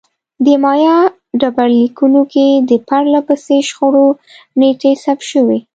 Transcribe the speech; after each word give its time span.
د 0.45 0.47
مایا 0.63 0.97
ډبرلیکونو 1.41 2.21
کې 2.31 2.47
د 2.69 2.71
پرله 2.87 3.19
پسې 3.27 3.57
شخړو 3.69 4.07
نېټې 4.59 4.91
ثبت 5.03 5.23
شوې 5.31 5.59